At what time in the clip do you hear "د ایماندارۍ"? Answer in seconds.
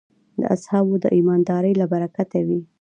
1.03-1.73